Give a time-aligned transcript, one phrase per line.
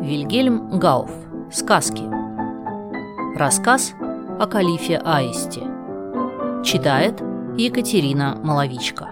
[0.00, 1.10] Вильгельм Гауф.
[1.52, 2.04] Сказки.
[3.36, 3.92] Рассказ
[4.40, 5.60] о калифе Аисте.
[6.64, 7.20] Читает
[7.58, 9.10] Екатерина Маловичка.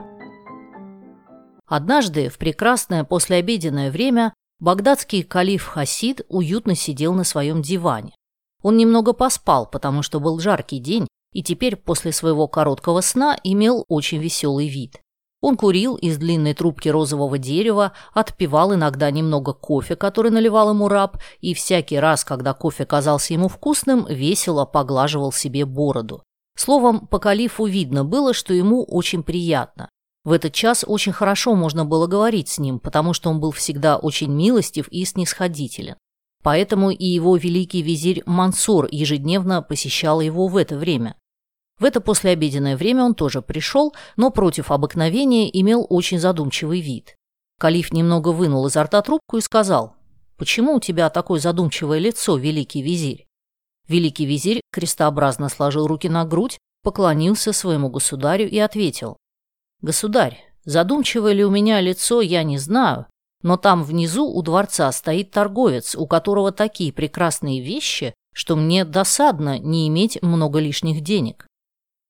[1.67, 8.15] Однажды, в прекрасное послеобеденное время, багдадский калиф Хасид уютно сидел на своем диване.
[8.63, 13.85] Он немного поспал, потому что был жаркий день, и теперь после своего короткого сна имел
[13.89, 15.03] очень веселый вид.
[15.41, 21.19] Он курил из длинной трубки розового дерева, отпивал иногда немного кофе, который наливал ему раб,
[21.41, 26.23] и всякий раз, когда кофе казался ему вкусным, весело поглаживал себе бороду.
[26.57, 29.89] Словом, по калифу видно было, что ему очень приятно.
[30.25, 33.97] В этот час очень хорошо можно было говорить с ним, потому что он был всегда
[33.97, 35.95] очень милостив и снисходителен.
[36.43, 41.15] Поэтому и его великий визирь Мансур ежедневно посещал его в это время.
[41.79, 47.15] В это послеобеденное время он тоже пришел, но против обыкновения имел очень задумчивый вид.
[47.59, 49.95] Калиф немного вынул изо рта трубку и сказал,
[50.37, 53.27] «Почему у тебя такое задумчивое лицо, великий визирь?»
[53.89, 59.17] Великий визирь крестообразно сложил руки на грудь, поклонился своему государю и ответил,
[59.81, 63.07] «Государь, задумчивое ли у меня лицо, я не знаю,
[63.43, 69.59] но там внизу у дворца стоит торговец, у которого такие прекрасные вещи, что мне досадно
[69.59, 71.48] не иметь много лишних денег.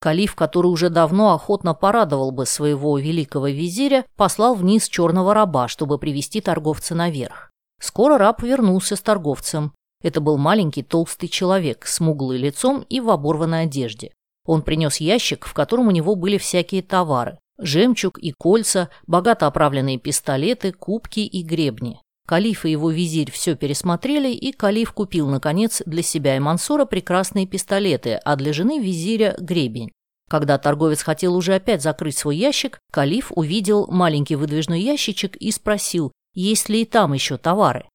[0.01, 5.99] Калиф, который уже давно охотно порадовал бы своего великого визиря, послал вниз черного раба, чтобы
[5.99, 7.51] привести торговца наверх.
[7.81, 9.73] Скоро раб вернулся с торговцем.
[10.03, 14.13] Это был маленький толстый человек, смуглый лицом и в оборванной одежде.
[14.47, 17.39] Он принес ящик, в котором у него были всякие товары.
[17.61, 22.01] Жемчуг и кольца, богато оправленные пистолеты, кубки и гребни.
[22.29, 27.47] Калиф и его визирь все пересмотрели, и Калиф купил, наконец, для себя и Мансура прекрасные
[27.47, 29.93] пистолеты, а для жены визиря– гребень.
[30.29, 36.13] Когда торговец хотел уже опять закрыть свой ящик, Калиф увидел маленький выдвижной ящичек и спросил,
[36.35, 37.89] есть ли и там еще товары.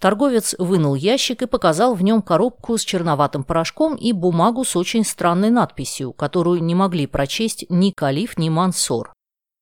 [0.00, 5.04] Торговец вынул ящик и показал в нем коробку с черноватым порошком и бумагу с очень
[5.04, 9.12] странной надписью, которую не могли прочесть ни Калиф, ни Мансор.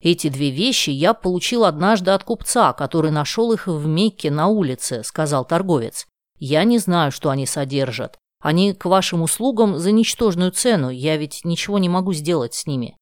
[0.00, 5.03] «Эти две вещи я получил однажды от купца, который нашел их в Мекке на улице»,—
[5.05, 6.06] сказал торговец.
[6.38, 8.19] «Я не знаю, что они содержат.
[8.41, 12.97] Они к вашим услугам за ничтожную цену, я ведь ничего не могу сделать с ними».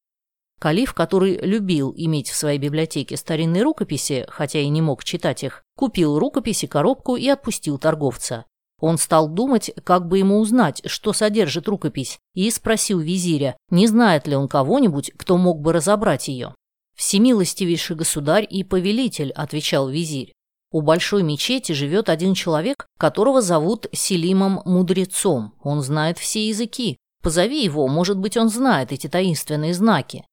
[0.59, 5.61] Калиф, который любил иметь в своей библиотеке старинные рукописи, хотя и не мог читать их,
[5.75, 8.45] купил рукописи, коробку и отпустил торговца.
[8.79, 14.27] Он стал думать, как бы ему узнать, что содержит рукопись, и спросил визиря, не знает
[14.27, 16.55] ли он кого-нибудь, кто мог бы разобрать ее.
[16.95, 20.31] «Всемилостивейший государь и повелитель»,— отвечал визирь.
[20.71, 25.55] «У большой мечети живет один человек, которого зовут Селимом Мудрецом.
[25.63, 26.97] Он знает все языки.
[27.21, 30.25] Позови его, может быть, он знает эти таинственные знаки».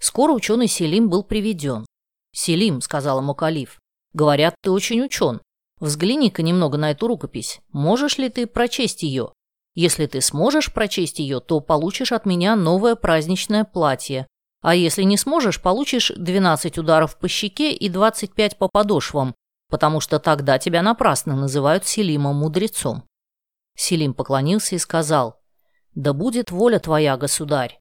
[0.00, 1.84] Скоро ученый Селим был приведен.
[2.32, 3.78] «Селим»,— сказал ему калиф,—
[4.12, 5.40] «говорят, ты очень учен.
[5.80, 7.60] Взгляни-ка немного на эту рукопись.
[7.72, 9.32] Можешь ли ты прочесть ее?
[9.74, 14.26] Если ты сможешь прочесть ее, то получишь от меня новое праздничное платье,
[14.60, 19.34] а если не сможешь, получишь 12 ударов по щеке и 25 по подошвам,
[19.68, 23.04] потому что тогда тебя напрасно называют Селимом мудрецом.
[23.76, 25.40] Селим поклонился и сказал,
[25.94, 27.78] «Да будет воля твоя, государь».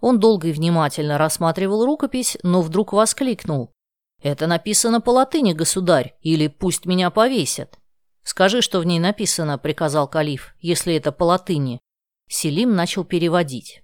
[0.00, 3.72] Он долго и внимательно рассматривал рукопись, но вдруг воскликнул,
[4.22, 7.78] «Это написано по латыни, государь, или пусть меня повесят».
[8.22, 11.80] «Скажи, что в ней написано»,— приказал калиф, «если это по латыни».
[12.28, 13.82] Селим начал переводить.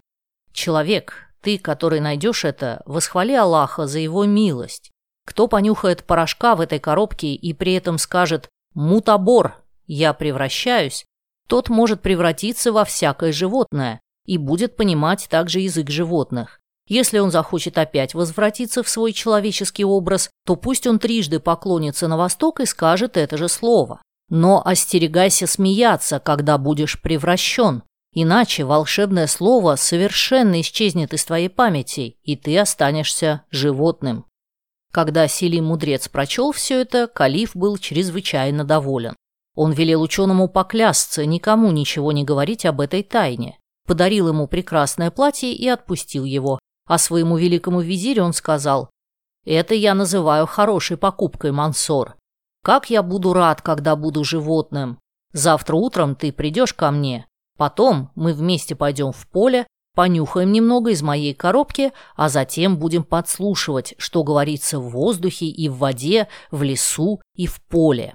[0.52, 4.90] «Человек, ты, который найдешь это, восхвали Аллаха за его милость.
[5.26, 11.04] Кто понюхает порошка в этой коробке и при этом скажет «мутабор, я превращаюсь»,
[11.48, 16.60] тот может превратиться во всякое животное и будет понимать также язык животных.
[16.88, 22.16] Если он захочет опять возвратиться в свой человеческий образ, то пусть он трижды поклонится на
[22.16, 24.00] восток и скажет это же слово.
[24.28, 27.82] Но остерегайся смеяться, когда будешь превращен,
[28.18, 34.24] Иначе волшебное слово совершенно исчезнет из твоей памяти, и ты останешься животным.
[34.90, 39.14] Когда Селим Мудрец прочел все это, Калиф был чрезвычайно доволен.
[39.54, 43.58] Он велел ученому поклясться, никому ничего не говорить об этой тайне.
[43.86, 46.58] Подарил ему прекрасное платье и отпустил его.
[46.88, 48.88] А своему великому визирю он сказал,
[49.44, 52.16] «Это я называю хорошей покупкой, Мансор.
[52.62, 54.98] Как я буду рад, когда буду животным.
[55.34, 61.02] Завтра утром ты придешь ко мне, Потом мы вместе пойдем в поле, понюхаем немного из
[61.02, 67.20] моей коробки, а затем будем подслушивать, что говорится в воздухе и в воде, в лесу
[67.34, 68.14] и в поле.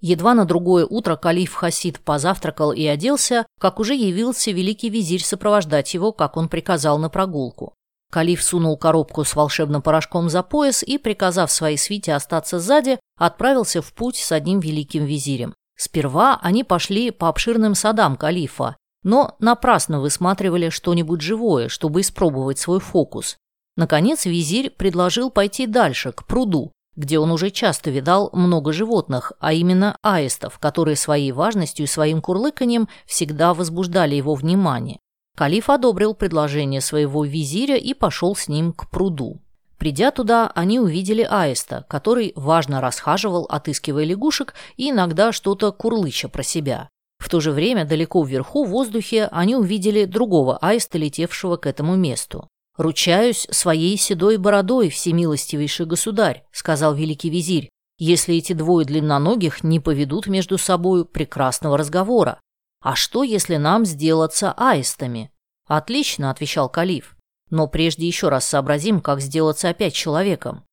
[0.00, 5.92] Едва на другое утро калиф Хасид позавтракал и оделся, как уже явился великий визирь сопровождать
[5.92, 7.74] его, как он приказал на прогулку.
[8.10, 13.82] Калиф сунул коробку с волшебным порошком за пояс и, приказав своей свите остаться сзади, отправился
[13.82, 15.54] в путь с одним великим визирем.
[15.80, 22.80] Сперва они пошли по обширным садам калифа, но напрасно высматривали что-нибудь живое, чтобы испробовать свой
[22.80, 23.38] фокус.
[23.78, 29.54] Наконец визирь предложил пойти дальше, к пруду, где он уже часто видал много животных, а
[29.54, 34.98] именно аистов, которые своей важностью и своим курлыканьем всегда возбуждали его внимание.
[35.34, 39.40] Калиф одобрил предложение своего визиря и пошел с ним к пруду.
[39.80, 46.42] Придя туда, они увидели аиста, который важно расхаживал, отыскивая лягушек и иногда что-то курлыча про
[46.42, 46.90] себя.
[47.18, 51.96] В то же время далеко вверху в воздухе они увидели другого аиста, летевшего к этому
[51.96, 52.46] месту.
[52.76, 60.26] «Ручаюсь своей седой бородой, всемилостивейший государь»,— сказал великий визирь, «если эти двое длинноногих не поведут
[60.26, 62.38] между собою прекрасного разговора.
[62.82, 65.30] А что, если нам сделаться аистами?»
[65.66, 67.16] «Отлично»,— отвечал калиф,
[67.50, 70.64] «но прежде еще раз сообразим, как сделаться опять человеком».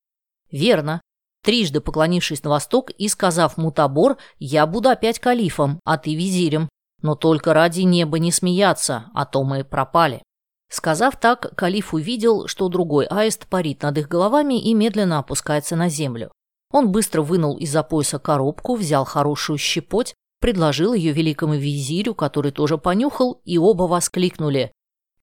[0.52, 1.02] «Верно.
[1.44, 6.70] Трижды поклонившись на восток и сказав Мутабор, я буду опять калифом, а ты визирем.
[7.02, 10.22] Но только ради неба не смеяться, а то мы пропали».
[10.70, 15.88] Сказав так, калиф увидел, что другой аист парит над их головами и медленно опускается на
[15.88, 16.32] землю.
[16.72, 22.78] Он быстро вынул из-за пояса коробку, взял хорошую щепоть, предложил ее великому визирю, который тоже
[22.78, 24.72] понюхал, и оба воскликнули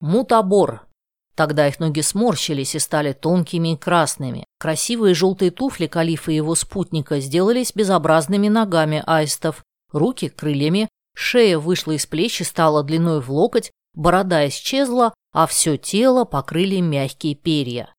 [0.00, 0.86] «Мутабор!».
[1.34, 4.44] Тогда их ноги сморщились и стали тонкими и красными.
[4.58, 11.92] Красивые желтые туфли калифа и его спутника сделались безобразными ногами аистов, руки– крыльями, шея вышла
[11.92, 17.92] из плеч и стала длиной в локоть, борода исчезла, а все тело покрыли мягкие перья.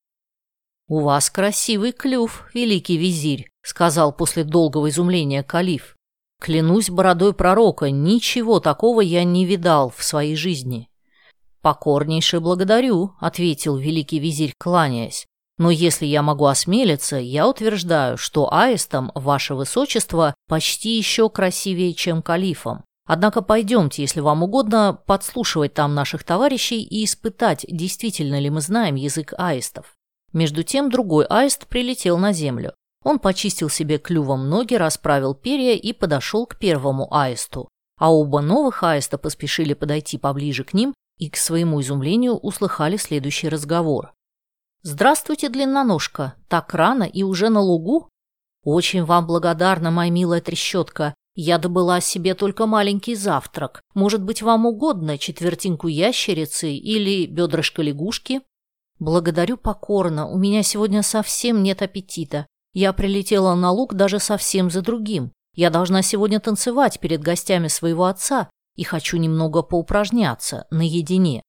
[0.88, 5.96] «У вас красивый клюв, великий визирь»,— сказал после долгого изумления калиф.
[6.40, 10.88] «Клянусь бородой пророка, ничего такого я не видал в своей жизни».
[11.66, 15.26] «Покорнейше благодарю»,— ответил великий визирь, кланяясь.
[15.58, 22.22] «Но если я могу осмелиться, я утверждаю, что аистом, ваше высочество, почти еще красивее, чем
[22.22, 22.84] калифом.
[23.04, 28.94] Однако пойдемте, если вам угодно, подслушивать там наших товарищей и испытать, действительно ли мы знаем
[28.94, 29.96] язык аистов.
[30.32, 32.74] Между тем другой аист прилетел на землю.
[33.02, 37.68] Он почистил себе клювом ноги, расправил перья и подошел к первому аисту.
[37.98, 43.48] А оба новых аиста поспешили подойти поближе к ним и, к своему изумлению, услыхали следующий
[43.48, 44.12] разговор.
[44.82, 46.34] «Здравствуйте, длинноножка!
[46.48, 48.08] Так рано и уже на лугу?»
[48.64, 51.14] «Очень вам благодарна, моя милая трещотка.
[51.34, 53.82] Я добыла себе только маленький завтрак.
[53.94, 58.40] Может быть, вам угодно четвертинку ящерицы или бедрышко лягушки?
[58.98, 60.26] Благодарю покорно.
[60.26, 62.46] У меня сегодня совсем нет аппетита.
[62.72, 65.30] Я прилетела на луг даже совсем за другим.
[65.54, 71.42] Я должна сегодня танцевать перед гостями своего отца и хочу немного поупражняться наедине.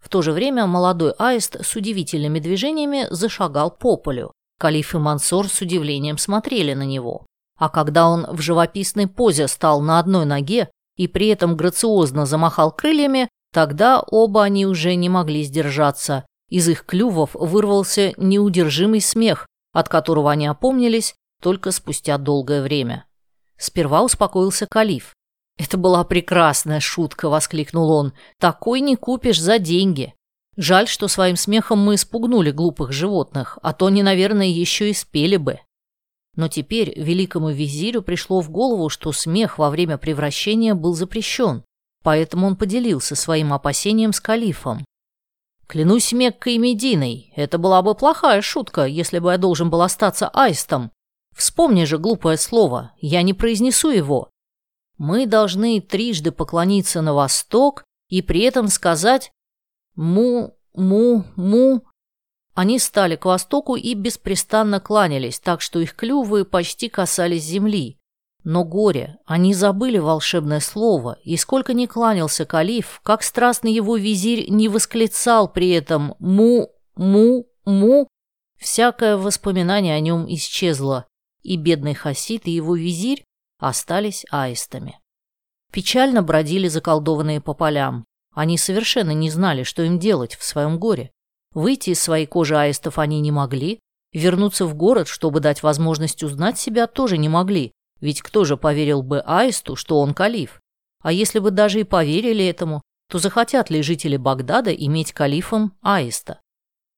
[0.00, 4.32] В то же время молодой аист с удивительными движениями зашагал по полю.
[4.58, 7.26] Калиф и Мансор с удивлением смотрели на него.
[7.58, 12.72] А когда он в живописной позе стал на одной ноге и при этом грациозно замахал
[12.72, 16.24] крыльями, тогда оба они уже не могли сдержаться.
[16.48, 23.06] Из их клювов вырвался неудержимый смех, от которого они опомнились только спустя долгое время.
[23.56, 25.14] Сперва успокоился Калиф.
[25.60, 28.14] «Это была прекрасная шутка»,— воскликнул он.
[28.38, 30.14] «Такой не купишь за деньги.
[30.56, 35.36] Жаль, что своим смехом мы испугнули глупых животных, а то они, наверное, еще и спели
[35.36, 35.60] бы».
[36.34, 41.62] Но теперь великому визирю пришло в голову, что смех во время превращения был запрещен,
[42.02, 44.82] поэтому он поделился своим опасением с калифом.
[45.66, 50.30] «Клянусь Меккой и Мединой, это была бы плохая шутка, если бы я должен был остаться
[50.32, 50.90] аистом.
[51.36, 54.30] Вспомни же глупое слово, я не произнесу его.
[55.00, 59.32] Мы должны трижды поклониться на восток и при этом сказать
[59.94, 61.86] «му, му, му»,
[62.52, 67.96] они стали к востоку и беспрестанно кланялись, так что их клювы почти касались земли.
[68.44, 74.50] Но горе, они забыли волшебное слово, и сколько ни кланялся калиф, как страстный его визирь
[74.50, 78.06] не восклицал при этом «му, му, му»,
[78.58, 81.06] всякое воспоминание о нем исчезло,
[81.42, 83.24] и бедный Хасид и его визирь
[83.60, 84.98] остались аистами.
[85.70, 88.04] Печально бродили заколдованные по полям.
[88.34, 91.12] Они совершенно не знали, что им делать в своем горе.
[91.52, 93.80] Выйти из своей кожи аистов они не могли,
[94.12, 99.02] вернуться в город, чтобы дать возможность узнать себя, тоже не могли, ведь кто же поверил
[99.02, 100.60] бы аисту, что он калиф?
[101.02, 106.40] А если бы даже и поверили этому, то захотят ли жители Багдада иметь калифом аиста?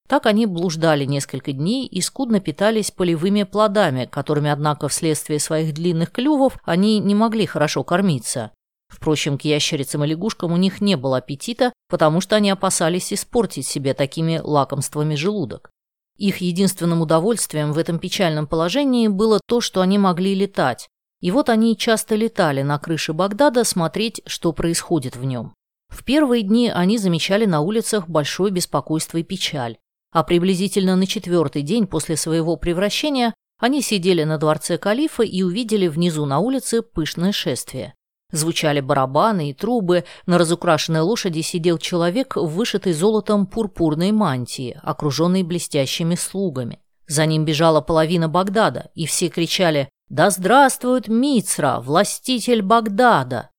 [0.09, 6.13] Так они блуждали несколько дней и скудно питались полевыми плодами, которыми, однако, вследствие своих длинных
[6.13, 8.51] клювов они не могли хорошо кормиться.
[8.89, 13.67] Впрочем, к ящерицам и лягушкам у них не было аппетита, потому что они опасались испортить
[13.67, 15.71] себе такими лакомствами желудок.
[16.19, 20.89] Их единственным удовольствием в этом печальном положении было то, что они могли летать.
[21.23, 25.55] И вот они часто летали на крыше Багдада смотреть, что происходит в нем.
[25.89, 29.79] В первые дни они замечали на улицах большое беспокойство и печаль,
[30.13, 35.89] а приблизительно на четвертый день после своего превращения они сидели на дворце калифа и увидели
[35.89, 37.95] внизу на улице пышное шествие.
[38.31, 45.43] Звучали барабаны и трубы, на разукрашенной лошади сидел человек в вышитой золотом пурпурной мантии, окруженный
[45.43, 46.81] блестящими слугами.
[47.07, 53.51] За ним бежала половина Багдада, и все кричали «Да здравствует Мицра, властитель Багдада!».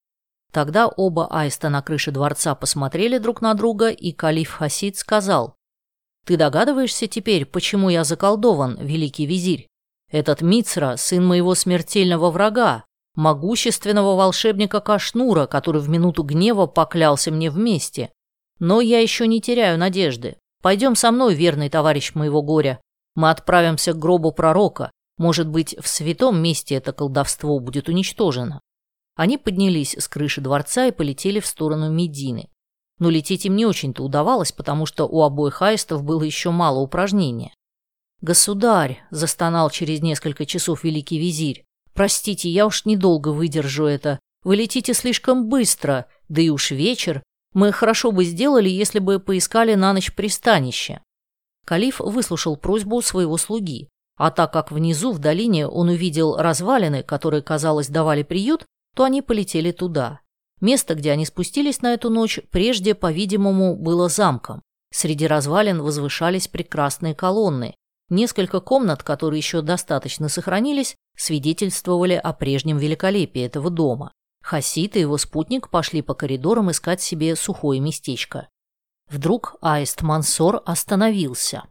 [0.52, 5.56] Тогда оба аиста на крыше дворца посмотрели друг на друга, и калиф Хасид сказал
[6.26, 9.68] «Ты догадываешься теперь, почему я заколдован, великий визирь?
[10.10, 17.50] Этот Мицра– сын моего смертельного врага, могущественного волшебника Кашнура, который в минуту гнева поклялся мне
[17.50, 18.12] вместе.
[18.60, 20.38] Но я еще не теряю надежды.
[20.62, 22.80] Пойдем со мной, верный товарищ моего горя.
[23.16, 24.92] Мы отправимся к гробу пророка.
[25.18, 28.62] Может быть, в святом месте это колдовство будет уничтожено.
[29.16, 32.50] Они поднялись с крыши дворца и полетели в сторону Медины.
[33.00, 37.54] Но лететь им не очень-то удавалось, потому что у обоих аистов было еще мало упражнения.
[38.22, 41.66] «Государь!»– застонал через несколько часов великий визирь.
[41.94, 44.20] Простите, я уж недолго выдержу это.
[44.44, 47.24] Вы летите слишком быстро, да и уж вечер.
[47.54, 51.02] Мы хорошо бы сделали, если бы поискали на ночь пристанище».
[51.66, 57.42] Калиф выслушал просьбу своего слуги, а так как внизу, в долине, он увидел развалины, которые,
[57.42, 60.20] казалось, давали приют, то они полетели туда.
[60.64, 64.62] Место, где они спустились на эту ночь, прежде, по-видимому, было замком.
[64.94, 67.76] Среди развалин возвышались прекрасные колонны.
[68.08, 74.14] Несколько комнат, которые еще достаточно сохранились, свидетельствовали о прежнем великолепии этого дома.
[74.42, 78.48] Хасид и его спутник пошли по коридорам искать себе сухое местечко.
[79.10, 81.66] Вдруг аист Мансор остановился.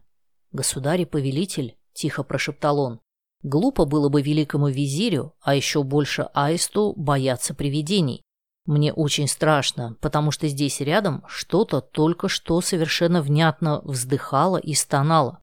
[0.51, 2.99] «Государь и повелитель»,— тихо прошептал он,—
[3.41, 8.21] «глупо было бы великому визирю, а еще больше аисту, бояться привидений.
[8.65, 15.41] Мне очень страшно, потому что здесь рядом что-то только что совершенно внятно вздыхало и стонало.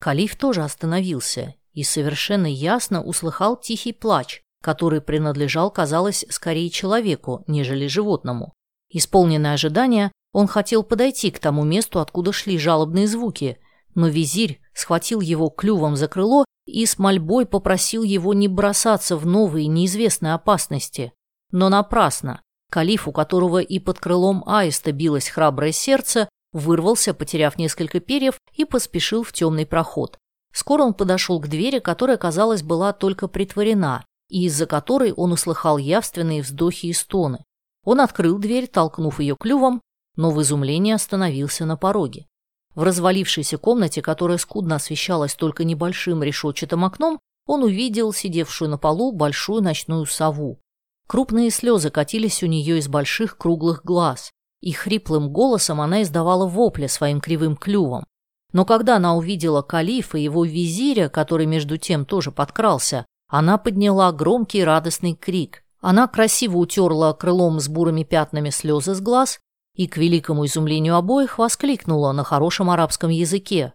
[0.00, 7.86] Калиф тоже остановился и совершенно ясно услыхал тихий плач, который принадлежал, казалось, скорее человеку, нежели
[7.86, 8.54] животному.
[8.90, 13.58] Исполненное ожидания, он хотел подойти к тому месту, откуда шли жалобные звуки,
[13.94, 19.26] но визирь схватил его клювом за крыло и с мольбой попросил его не бросаться в
[19.26, 21.12] новые неизвестные опасности.
[21.52, 22.42] Но напрасно.
[22.70, 28.64] Калиф, у которого и под крылом аиста билось храброе сердце, вырвался, потеряв несколько перьев, и
[28.64, 30.18] поспешил в темный проход.
[30.52, 35.78] Скоро он подошел к двери, которая, казалось, была только притворена, и из-за которой он услыхал
[35.78, 37.44] явственные вздохи и стоны.
[37.84, 39.80] Он открыл дверь, толкнув ее клювом,
[40.16, 42.26] но в изумлении остановился на пороге.
[42.74, 49.12] В развалившейся комнате, которая скудно освещалась только небольшим решетчатым окном, он увидел сидевшую на полу
[49.12, 50.59] большую ночную сову.
[51.10, 56.86] Крупные слезы катились у нее из больших круглых глаз, и хриплым голосом она издавала вопли
[56.86, 58.06] своим кривым клювом.
[58.52, 64.12] Но когда она увидела калифа и его визиря, который между тем тоже подкрался, она подняла
[64.12, 65.64] громкий радостный крик.
[65.80, 69.40] Она красиво утерла крылом с бурыми пятнами слезы с глаз
[69.74, 73.72] и, к великому изумлению обоих, воскликнула на хорошем арабском языке.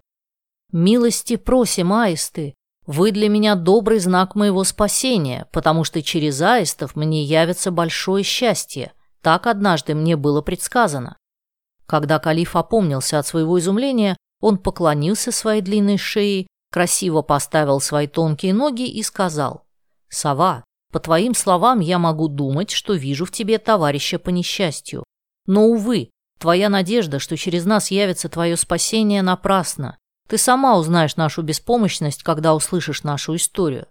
[0.71, 2.55] «Милости просим, аисты!
[2.87, 8.93] Вы для меня добрый знак моего спасения, потому что через аистов мне явится большое счастье.
[9.21, 11.17] Так однажды мне было предсказано».
[11.87, 18.53] Когда калиф опомнился от своего изумления, он поклонился своей длинной шее, красиво поставил свои тонкие
[18.53, 19.63] ноги и сказал,
[20.09, 25.03] «Сова, по твоим словам я могу думать, что вижу в тебе товарища по несчастью.
[25.45, 29.97] Но, увы, твоя надежда, что через нас явится твое спасение, напрасна.
[30.27, 33.87] Ты сама узнаешь нашу беспомощность, когда услышишь нашу историю».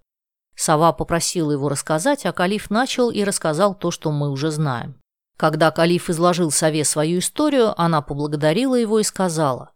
[0.56, 5.00] Сова попросила его рассказать, а Калиф начал и рассказал то, что мы уже знаем.
[5.36, 9.74] Когда Калиф изложил Сове свою историю, она поблагодарила его и сказала,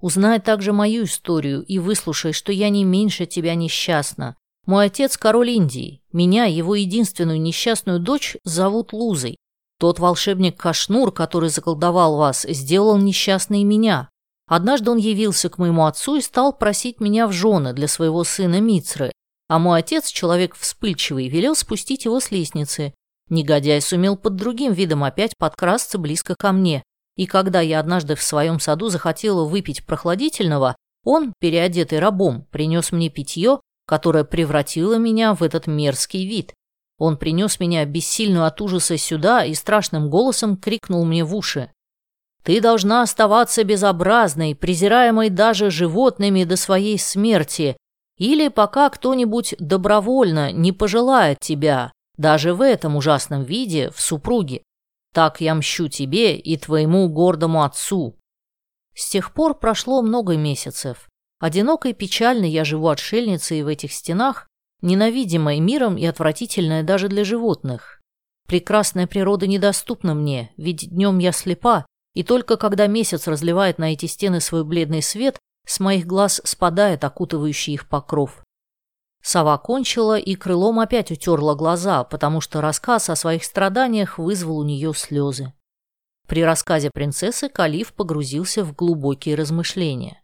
[0.00, 4.36] Узнай также мою историю и выслушай, что я не меньше тебя несчастна.
[4.66, 6.02] Мой отец– король Индии.
[6.12, 9.36] Меня, его единственную несчастную дочь, зовут Лузой.
[9.78, 14.10] Тот волшебник Кашнур, который заколдовал вас, сделал несчастной меня.
[14.48, 18.60] Однажды он явился к моему отцу и стал просить меня в жены для своего сына
[18.60, 19.12] Мицры.
[19.48, 22.94] А мой отец, человек вспыльчивый, велел спустить его с лестницы.
[23.28, 26.84] Негодяй сумел под другим видом опять подкрасться близко ко мне,
[27.16, 33.08] и когда я однажды в своем саду захотела выпить прохладительного, он, переодетый рабом, принес мне
[33.08, 36.52] питье, которое превратило меня в этот мерзкий вид.
[36.98, 41.70] Он принес меня бессильную от ужаса сюда и страшным голосом крикнул мне в уши.
[42.46, 47.76] «Ты должна оставаться безобразной, презираемой даже животными до своей смерти.
[48.18, 54.62] Или пока кто-нибудь добровольно не пожелает тебя, даже в этом ужасном виде, в супруге.
[55.12, 58.16] Так я мщу тебе и твоему гордому отцу.
[58.94, 61.08] С тех пор прошло много месяцев.
[61.40, 64.46] Одиноко и печально я живу отшельницей в этих стенах,
[64.82, 68.00] ненавидимой миром и отвратительная даже для животных.
[68.46, 71.84] Прекрасная природа недоступна мне, ведь днем я слепа,
[72.16, 77.04] и только когда месяц разливает на эти стены свой бледный свет, с моих глаз спадает
[77.04, 78.42] окутывающий их покров.
[79.22, 84.64] Сова кончила и крылом опять утерла глаза, потому что рассказ о своих страданиях вызвал у
[84.64, 85.52] нее слезы.
[86.26, 90.22] При рассказе принцессы Калиф погрузился в глубокие размышления.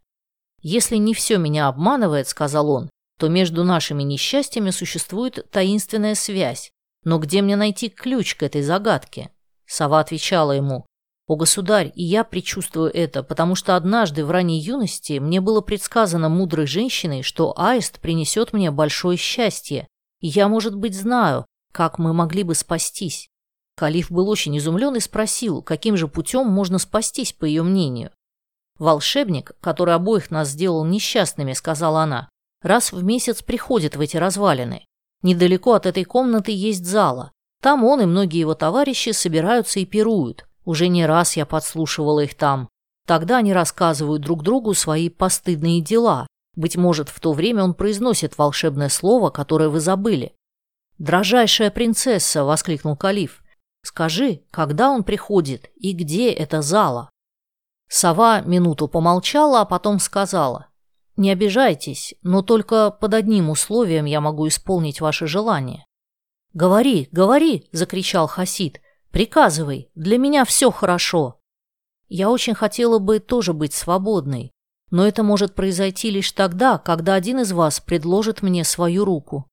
[0.62, 6.70] «Если не все меня обманывает,— сказал он,— то между нашими несчастьями существует таинственная связь.
[7.04, 9.30] Но где мне найти ключ к этой загадке?»
[9.66, 10.86] Сова отвечала ему,
[11.32, 16.28] «О, государь, и я предчувствую это, потому что однажды в ранней юности мне было предсказано
[16.28, 19.88] мудрой женщиной, что аист принесет мне большое счастье,
[20.20, 23.30] и я, может быть, знаю, как мы могли бы спастись».
[23.78, 28.10] Калиф был очень изумлен и спросил, каким же путем можно спастись, по ее мнению.
[28.78, 32.28] «Волшебник, который обоих нас сделал несчастными»,— сказала она,—
[32.62, 34.84] «раз в месяц приходит в эти развалины.
[35.22, 37.32] Недалеко от этой комнаты есть зала.
[37.62, 40.44] Там он и многие его товарищи собираются и пируют.
[40.64, 42.68] Уже не раз я подслушивала их там.
[43.06, 46.26] Тогда они рассказывают друг другу свои постыдные дела.
[46.54, 50.34] Быть может, в то время он произносит волшебное слово, которое вы забыли.
[50.98, 53.42] «Дрожайшая принцесса!»— воскликнул Калиф.
[53.84, 57.10] «Скажи, когда он приходит и где эта зала?»
[57.88, 60.68] Сова минуту помолчала, а потом сказала.
[61.16, 65.84] «Не обижайтесь, но только под одним условием я могу исполнить ваше желание».
[66.54, 68.81] «Говори, говори!»— закричал Хасид.
[69.12, 71.38] Приказывай, для меня все хорошо.
[72.08, 74.52] Я очень хотела бы тоже быть свободной,
[74.90, 79.46] но это может произойти лишь тогда, когда один из вас предложит мне свою руку.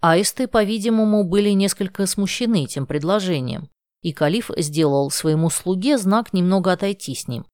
[0.00, 3.68] Аисты, по-видимому, были несколько смущены этим предложением,
[4.00, 7.46] и Калиф сделал своему слуге знак немного отойти с ним.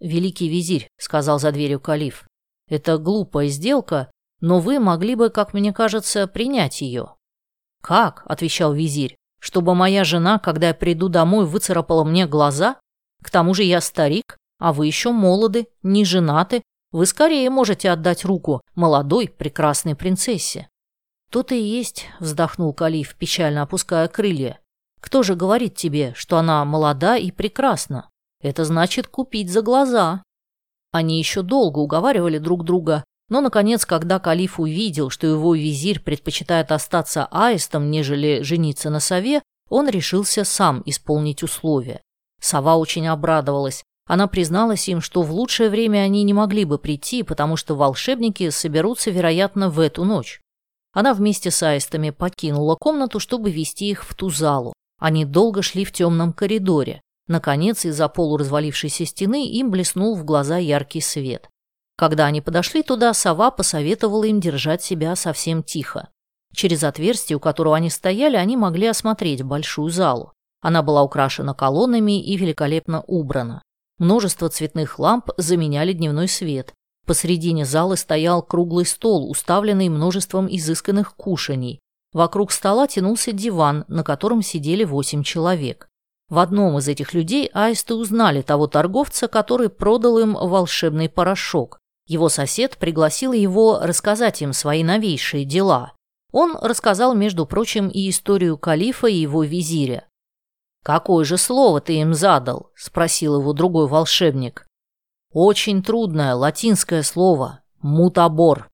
[0.00, 2.26] «Великий визирь»,— сказал за дверью Калиф,—
[2.68, 7.14] «это глупая сделка, но вы могли бы, как мне кажется, принять ее».
[7.80, 9.16] «Как?»— отвечал визирь
[9.46, 12.80] чтобы моя жена, когда я приду домой, выцарапала мне глаза?
[13.22, 16.64] К тому же я старик, а вы еще молоды, не женаты.
[16.90, 20.68] Вы скорее можете отдать руку молодой, прекрасной принцессе».
[21.30, 24.58] «То-то и есть»,— вздохнул Калиф, печально опуская крылья.
[25.00, 28.10] «Кто же говорит тебе, что она молода и прекрасна?
[28.40, 30.24] Это значит купить за глаза».
[30.90, 36.70] Они еще долго уговаривали друг друга, но, наконец, когда Калиф увидел, что его визирь предпочитает
[36.70, 42.00] остаться аистом, нежели жениться на сове, он решился сам исполнить условия.
[42.40, 43.82] Сова очень обрадовалась.
[44.06, 48.50] Она призналась им, что в лучшее время они не могли бы прийти, потому что волшебники
[48.50, 50.40] соберутся, вероятно, в эту ночь.
[50.92, 54.72] Она вместе с аистами покинула комнату, чтобы вести их в ту залу.
[54.98, 57.00] Они долго шли в темном коридоре.
[57.26, 61.48] Наконец, из-за полуразвалившейся стены им блеснул в глаза яркий свет.
[61.96, 66.08] Когда они подошли туда, сова посоветовала им держать себя совсем тихо.
[66.54, 70.32] Через отверстие, у которого они стояли, они могли осмотреть большую залу.
[70.60, 73.62] Она была украшена колоннами и великолепно убрана.
[73.98, 76.74] Множество цветных ламп заменяли дневной свет.
[77.06, 81.80] Посредине залы стоял круглый стол, уставленный множеством изысканных кушаний.
[82.12, 85.88] Вокруг стола тянулся диван, на котором сидели восемь человек.
[86.28, 91.78] В одном из этих людей аисты узнали того торговца, который продал им волшебный порошок.
[92.06, 95.92] Его сосед пригласил его рассказать им свои новейшие дела.
[96.32, 100.06] Он рассказал, между прочим, и историю калифа и его визиря.
[100.84, 104.66] «Какое же слово ты им задал?»– спросил его другой волшебник.
[105.32, 108.68] «Очень трудное латинское слово– мутабор».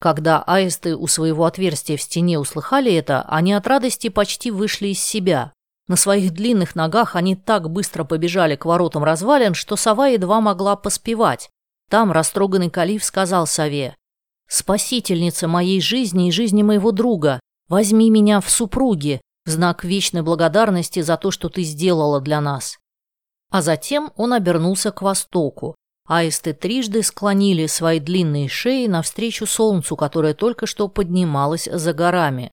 [0.00, 5.02] Когда аисты у своего отверстия в стене услыхали это, они от радости почти вышли из
[5.02, 5.52] себя.
[5.88, 10.76] На своих длинных ногах они так быстро побежали к воротам развалин, что сова едва могла
[10.76, 11.50] поспевать,
[11.90, 13.96] там растроганный калиф сказал сове,
[14.48, 21.00] «Спасительница моей жизни и жизни моего друга, возьми меня в супруги в знак вечной благодарности
[21.00, 22.78] за то, что ты сделала для нас».
[23.50, 25.74] А затем он обернулся к востоку.
[26.06, 32.52] Аисты трижды склонили свои длинные шеи навстречу солнцу, которое только что поднималось за горами.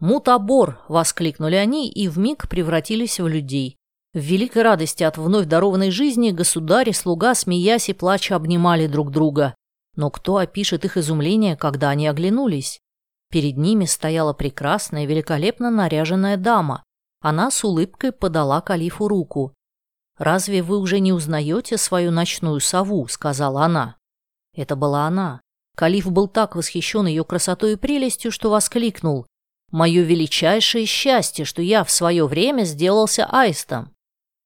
[0.00, 3.76] «Мутабор!»— воскликнули они и вмиг превратились в людей.
[4.16, 9.10] В великой радости от вновь дарованной жизни государь и слуга, смеясь и плача, обнимали друг
[9.10, 9.54] друга.
[9.94, 12.80] Но кто опишет их изумление, когда они оглянулись?
[13.30, 16.82] Перед ними стояла прекрасная, великолепно наряженная дама.
[17.20, 19.52] Она с улыбкой подала калифу руку.
[20.16, 23.96] «Разве вы уже не узнаете свою ночную сову?»— сказала она.
[24.54, 25.42] Это была она.
[25.76, 29.26] Калиф был так восхищен ее красотой и прелестью, что воскликнул
[29.72, 33.92] «Мое величайшее счастье, что я в свое время сделался аистом».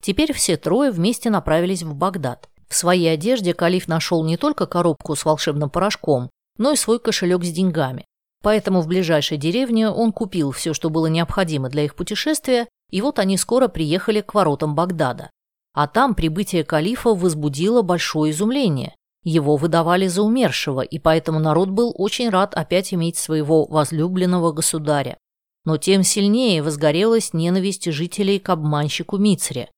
[0.02, 2.48] Теперь все трое вместе направились в Багдад.
[2.68, 7.44] В своей одежде Калиф нашел не только коробку с волшебным порошком, но и свой кошелек
[7.44, 8.04] с деньгами.
[8.42, 13.18] Поэтому в ближайшей деревне он купил все, что было необходимо для их путешествия, и вот
[13.18, 15.30] они скоро приехали к воротам Багдада.
[15.74, 18.94] А там прибытие калифа возбудило большое изумление.
[19.22, 25.18] Его выдавали за умершего, и поэтому народ был очень рад опять иметь своего возлюбленного государя.
[25.64, 29.68] Но тем сильнее возгорелась ненависть жителей к обманщику Мицре.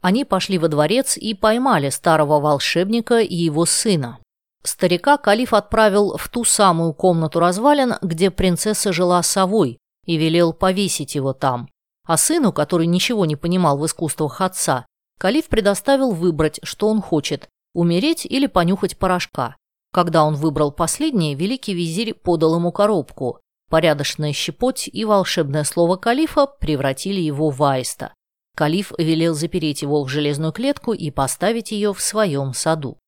[0.00, 4.18] Они пошли во дворец и поймали старого волшебника и его сына.
[4.62, 11.14] Старика калиф отправил в ту самую комнату развалин, где принцесса жила совой, и велел повесить
[11.14, 11.68] его там.
[12.06, 14.86] А сыну, который ничего не понимал в искусствах отца,
[15.18, 19.56] калиф предоставил выбрать, что он хочет умереть или понюхать порошка.
[19.92, 23.40] Когда он выбрал последнее, великий визирь подал ему коробку.
[23.70, 28.14] Порядочная щепоть и волшебное слово калифа превратили его в аиста.
[28.58, 32.98] Калиф велел запереть его в железную клетку и поставить ее в своем саду.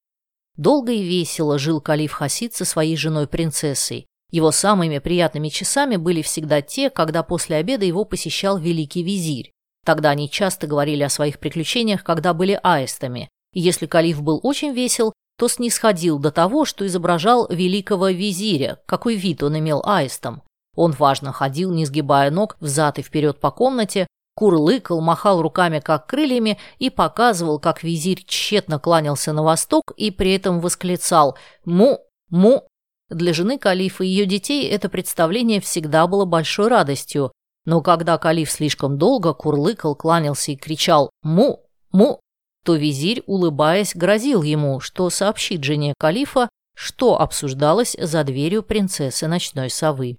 [0.57, 4.07] Долго и весело жил калиф Хасид со своей женой-принцессой.
[4.31, 9.51] Его самыми приятными часами были всегда те, когда после обеда его посещал великий визирь.
[9.85, 14.73] Тогда они часто говорили о своих приключениях, когда были аистами, и если калиф был очень
[14.73, 20.45] весел, то снисходил до того, что изображал великого визиря, какой вид он имел аистом.
[20.77, 24.07] Он важно ходил, не сгибая ног, взад и вперед по комнате,
[24.41, 30.33] курлыкал, махал руками, как крыльями, и показывал, как визирь тщетно кланялся на восток и при
[30.33, 31.99] этом восклицал «Му!
[32.31, 32.67] Му!».
[33.11, 37.33] Для жены калифа и ее детей это представление всегда было большой радостью,
[37.67, 41.67] но когда калиф слишком долго курлыкал, кланялся и кричал «Му!
[41.93, 42.21] Му!»,
[42.65, 49.69] то визирь, улыбаясь, грозил ему, что сообщит жене калифа, что обсуждалось за дверью принцессы ночной
[49.69, 50.17] совы.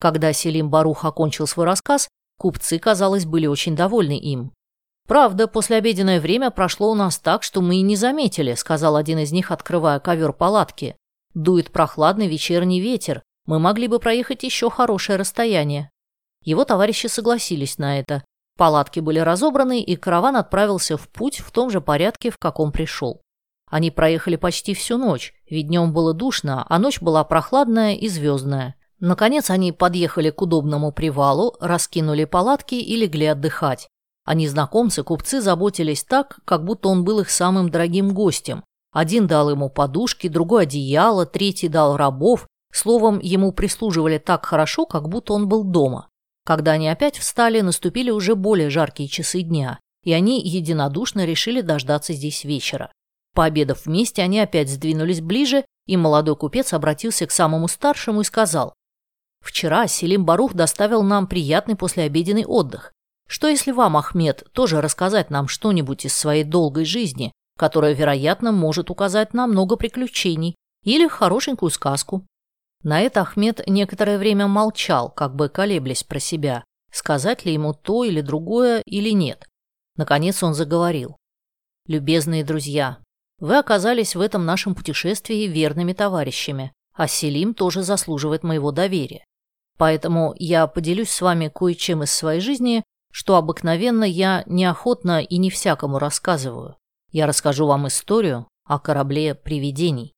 [0.00, 4.52] Когда Селим Барух окончил свой рассказ, купцы, казалось, были очень довольны им.
[5.06, 9.32] «Правда, послеобеденное время прошло у нас так, что мы и не заметили», сказал один из
[9.32, 10.96] них, открывая ковер палатки.
[11.34, 13.22] «Дует прохладный вечерний ветер.
[13.46, 15.90] Мы могли бы проехать еще хорошее расстояние».
[16.42, 18.22] Его товарищи согласились на это,
[18.56, 23.20] Палатки были разобраны, и караван отправился в путь в том же порядке, в каком пришел.
[23.68, 28.76] Они проехали почти всю ночь, ведь днем было душно, а ночь была прохладная и звездная.
[29.06, 33.86] Наконец они подъехали к удобному привалу, раскинули палатки и легли отдыхать.
[34.24, 38.64] А незнакомцы, купцы заботились так, как будто он был их самым дорогим гостем.
[38.94, 42.46] Один дал ему подушки, другой одеяло, третий дал рабов.
[42.72, 46.08] Словом, ему прислуживали так хорошо, как будто он был дома.
[46.46, 52.14] Когда они опять встали, наступили уже более жаркие часы дня, и они единодушно решили дождаться
[52.14, 52.90] здесь вечера.
[53.34, 58.72] Пообедав вместе, они опять сдвинулись ближе, и молодой купец обратился к самому старшему и сказал,
[59.44, 62.92] «Вчера Селим Барух доставил нам приятный послеобеденный отдых.
[63.28, 68.90] Что если вам, Ахмед, тоже рассказать нам что-нибудь из своей долгой жизни, которая, вероятно, может
[68.90, 72.26] указать нам много приключений, или хорошенькую сказку?»
[72.82, 78.04] На это Ахмед некоторое время молчал, как бы колеблясь про себя, сказать ли ему то
[78.04, 79.46] или другое или нет.
[79.96, 81.16] Наконец он заговорил.
[81.86, 82.98] «Любезные друзья,
[83.40, 89.24] вы оказались в этом нашем путешествии верными товарищами, а Селим тоже заслуживает моего доверия.
[89.76, 95.50] Поэтому я поделюсь с вами кое-чем из своей жизни, что обыкновенно я неохотно и не
[95.50, 96.76] всякому рассказываю.
[97.10, 100.14] Я расскажу вам историю о корабле привидений.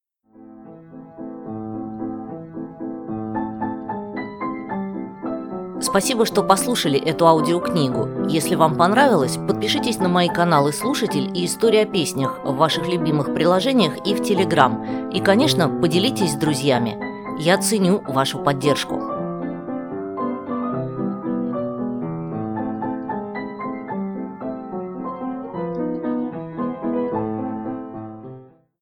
[5.78, 8.28] Спасибо, что послушали эту аудиокнигу.
[8.28, 13.34] Если вам понравилось, подпишитесь на мои каналы «Слушатель» и «История о песнях» в ваших любимых
[13.34, 15.10] приложениях и в Телеграм.
[15.10, 16.98] И, конечно, поделитесь с друзьями.
[17.38, 19.15] Я ценю вашу поддержку.